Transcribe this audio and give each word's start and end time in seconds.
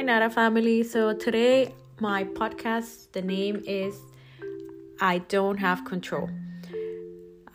Nada 0.00 0.30
family. 0.30 0.82
So 0.82 1.12
today, 1.12 1.74
my 2.00 2.24
podcast, 2.24 3.12
the 3.12 3.20
name 3.20 3.62
is 3.66 3.94
I 5.00 5.18
Don't 5.18 5.58
Have 5.58 5.84
Control. 5.84 6.30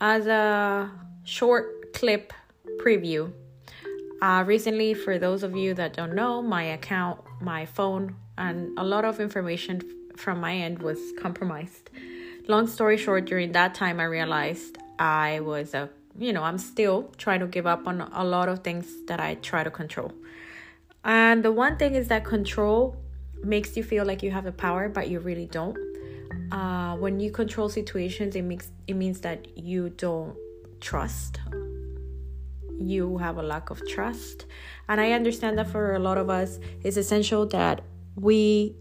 As 0.00 0.26
a 0.26 0.90
short 1.24 1.92
clip 1.92 2.32
preview, 2.80 3.32
uh, 4.22 4.44
recently, 4.46 4.94
for 4.94 5.18
those 5.18 5.42
of 5.42 5.56
you 5.56 5.74
that 5.74 5.94
don't 5.94 6.14
know, 6.14 6.40
my 6.40 6.62
account, 6.62 7.20
my 7.40 7.66
phone, 7.66 8.14
and 8.38 8.78
a 8.78 8.84
lot 8.84 9.04
of 9.04 9.18
information 9.18 9.82
from 10.16 10.40
my 10.40 10.54
end 10.54 10.80
was 10.80 10.98
compromised. 11.18 11.90
Long 12.46 12.66
story 12.66 12.96
short, 12.96 13.24
during 13.24 13.52
that 13.52 13.74
time, 13.74 13.98
I 13.98 14.04
realized 14.04 14.78
I 14.98 15.40
was 15.40 15.74
a 15.74 15.90
you 16.18 16.32
know, 16.32 16.42
I'm 16.42 16.58
still 16.58 17.12
trying 17.16 17.40
to 17.40 17.46
give 17.46 17.66
up 17.66 17.86
on 17.86 18.00
a 18.00 18.24
lot 18.24 18.48
of 18.48 18.64
things 18.64 18.86
that 19.06 19.20
I 19.20 19.36
try 19.36 19.62
to 19.62 19.70
control. 19.70 20.12
And 21.08 21.42
the 21.42 21.50
one 21.50 21.78
thing 21.78 21.94
is 21.94 22.08
that 22.08 22.26
control 22.26 22.94
makes 23.42 23.78
you 23.78 23.82
feel 23.82 24.04
like 24.04 24.22
you 24.22 24.30
have 24.30 24.44
the 24.44 24.52
power, 24.52 24.90
but 24.90 25.08
you 25.08 25.20
really 25.20 25.46
don't. 25.46 25.76
Uh, 26.52 26.96
when 26.96 27.18
you 27.18 27.30
control 27.30 27.70
situations, 27.70 28.36
it 28.36 28.42
makes 28.42 28.70
it 28.86 28.94
means 28.94 29.20
that 29.22 29.56
you 29.56 29.88
don't 29.88 30.36
trust. 30.80 31.40
You 32.78 33.16
have 33.16 33.38
a 33.38 33.42
lack 33.42 33.70
of 33.70 33.80
trust, 33.88 34.44
and 34.88 35.00
I 35.00 35.12
understand 35.12 35.58
that 35.58 35.68
for 35.68 35.94
a 35.94 35.98
lot 35.98 36.18
of 36.18 36.28
us, 36.28 36.58
it's 36.84 36.98
essential 36.98 37.46
that 37.46 37.80
we 38.14 38.76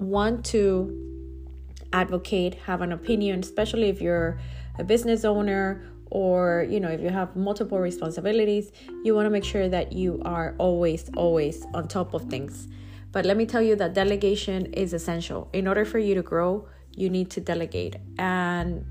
want 0.00 0.44
to 0.46 1.46
advocate, 1.92 2.54
have 2.66 2.82
an 2.82 2.90
opinion, 2.90 3.40
especially 3.40 3.88
if 3.88 4.00
you're 4.00 4.40
a 4.78 4.84
business 4.84 5.24
owner 5.24 5.84
or 6.10 6.66
you 6.68 6.80
know 6.80 6.88
if 6.88 7.00
you 7.00 7.08
have 7.08 7.34
multiple 7.36 7.78
responsibilities 7.78 8.70
you 9.04 9.14
want 9.14 9.26
to 9.26 9.30
make 9.30 9.44
sure 9.44 9.68
that 9.68 9.92
you 9.92 10.20
are 10.24 10.54
always 10.58 11.10
always 11.16 11.66
on 11.74 11.88
top 11.88 12.14
of 12.14 12.22
things. 12.24 12.68
But 13.12 13.24
let 13.24 13.36
me 13.36 13.46
tell 13.46 13.62
you 13.62 13.76
that 13.76 13.94
delegation 13.94 14.66
is 14.74 14.92
essential. 14.92 15.48
In 15.52 15.66
order 15.66 15.84
for 15.84 15.98
you 15.98 16.14
to 16.14 16.22
grow 16.22 16.68
you 16.96 17.10
need 17.10 17.30
to 17.30 17.40
delegate. 17.40 17.96
And 18.18 18.84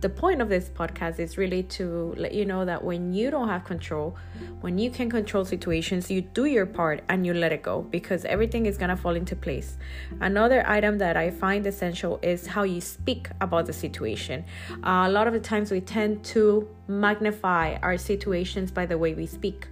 the 0.00 0.08
point 0.08 0.40
of 0.40 0.48
this 0.48 0.68
podcast 0.68 1.18
is 1.18 1.36
really 1.36 1.62
to 1.62 2.14
let 2.16 2.32
you 2.32 2.46
know 2.46 2.64
that 2.64 2.82
when 2.82 3.12
you 3.12 3.30
don't 3.30 3.48
have 3.48 3.64
control, 3.64 4.16
when 4.62 4.78
you 4.78 4.90
can 4.90 5.10
control 5.10 5.44
situations, 5.44 6.10
you 6.10 6.22
do 6.22 6.46
your 6.46 6.64
part 6.64 7.04
and 7.08 7.26
you 7.26 7.34
let 7.34 7.52
it 7.52 7.62
go 7.62 7.82
because 7.82 8.24
everything 8.24 8.64
is 8.64 8.78
going 8.78 8.88
to 8.88 8.96
fall 8.96 9.14
into 9.14 9.36
place. 9.36 9.76
Another 10.20 10.66
item 10.66 10.98
that 10.98 11.16
I 11.16 11.30
find 11.30 11.66
essential 11.66 12.18
is 12.22 12.46
how 12.46 12.62
you 12.62 12.80
speak 12.80 13.28
about 13.40 13.66
the 13.66 13.74
situation. 13.74 14.44
Uh, 14.82 15.04
a 15.06 15.10
lot 15.10 15.26
of 15.26 15.34
the 15.34 15.40
times 15.40 15.70
we 15.70 15.80
tend 15.80 16.24
to 16.24 16.66
magnify 16.88 17.76
our 17.82 17.98
situations 17.98 18.70
by 18.70 18.86
the 18.86 18.96
way 18.96 19.12
we 19.12 19.26
speak. 19.26 19.68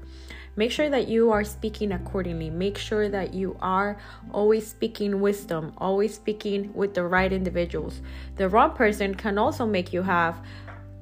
Make 0.56 0.72
sure 0.72 0.90
that 0.90 1.08
you 1.08 1.30
are 1.30 1.44
speaking 1.44 1.92
accordingly. 1.92 2.50
Make 2.50 2.78
sure 2.78 3.08
that 3.08 3.34
you 3.34 3.56
are 3.60 3.98
always 4.32 4.66
speaking 4.66 5.20
wisdom, 5.20 5.72
always 5.78 6.14
speaking 6.14 6.72
with 6.74 6.94
the 6.94 7.04
right 7.04 7.32
individuals. 7.32 8.00
The 8.36 8.48
wrong 8.48 8.74
person 8.74 9.14
can 9.14 9.38
also 9.38 9.66
make 9.66 9.92
you 9.92 10.02
have 10.02 10.44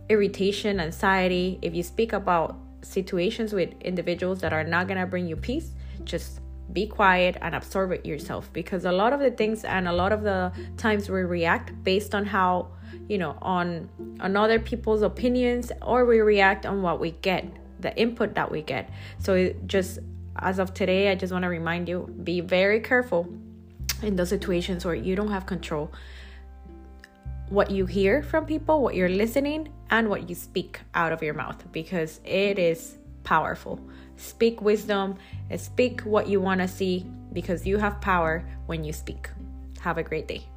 irritation, 0.09 0.81
anxiety. 0.81 1.59
If 1.63 1.75
you 1.75 1.83
speak 1.83 2.13
about 2.13 2.59
situations 2.83 3.53
with 3.53 3.71
individuals 3.81 4.41
that 4.41 4.53
are 4.53 4.65
not 4.65 4.87
going 4.87 5.01
to 5.01 5.07
bring 5.07 5.27
you 5.27 5.37
peace, 5.37 5.73
just 6.05 6.41
be 6.73 6.87
quiet 6.87 7.37
and 7.43 7.55
absorb 7.55 7.93
it 7.93 8.05
yourself 8.05 8.53
because 8.53 8.85
a 8.85 8.93
lot 8.93 9.13
of 9.13 9.21
the 9.21 9.31
things 9.31 9.65
and 9.65 9.87
a 9.87 9.93
lot 9.93 10.13
of 10.13 10.23
the 10.23 10.53
times 10.77 11.09
we 11.09 11.23
react 11.23 11.73
based 11.85 12.15
on 12.15 12.27
how 12.27 12.69
you 13.09 13.19
know 13.19 13.39
on 13.41 13.89
on 14.21 14.37
other 14.37 14.59
people's 14.59 15.03
opinions 15.03 15.71
or 15.83 16.05
we 16.05 16.21
react 16.21 16.67
on 16.67 16.83
what 16.83 16.99
we 16.99 17.13
get 17.23 17.45
the 17.81 17.97
input 17.97 18.35
that 18.35 18.51
we 18.51 18.63
get. 18.63 18.91
So 19.19 19.53
just 19.67 19.99
as 20.39 20.59
of 20.59 20.75
today, 20.75 21.11
I 21.11 21.15
just 21.15 21.33
want 21.33 21.43
to 21.45 21.49
remind 21.49 21.89
you 21.89 22.13
be 22.23 22.41
very 22.41 22.81
careful 22.81 23.29
in 24.03 24.17
those 24.17 24.29
situations 24.29 24.85
where 24.85 24.95
you 24.95 25.17
don't 25.17 25.31
have 25.31 25.47
control. 25.47 25.93
What 27.49 27.71
you 27.71 27.87
hear 27.87 28.23
from 28.23 28.45
people, 28.45 28.83
what 28.83 28.95
you're 28.95 29.09
listening, 29.09 29.69
and 29.91 30.09
what 30.09 30.29
you 30.29 30.35
speak 30.35 30.81
out 30.95 31.13
of 31.13 31.23
your 31.23 31.35
mouth 31.35 31.65
because 31.73 32.21
it 32.25 32.59
is 32.59 32.97
powerful. 33.25 33.81
Speak 34.17 34.61
wisdom, 34.61 35.17
speak 35.57 36.01
what 36.01 36.29
you 36.29 36.41
want 36.41 36.61
to 36.61 36.69
see 36.69 37.07
because 37.33 37.67
you 37.67 37.79
have 37.79 38.01
power 38.01 38.45
when 38.67 38.83
you 38.83 38.93
speak. 38.93 39.31
Have 39.81 39.99
a 39.99 40.03
great 40.03 40.27
day. 40.27 40.49